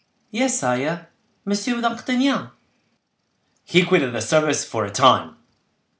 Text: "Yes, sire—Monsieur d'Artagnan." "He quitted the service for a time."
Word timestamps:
"Yes, 0.31 0.57
sire—Monsieur 0.57 1.79
d'Artagnan." 1.79 2.49
"He 3.63 3.83
quitted 3.85 4.15
the 4.15 4.21
service 4.21 4.65
for 4.65 4.83
a 4.83 4.89
time." 4.89 5.35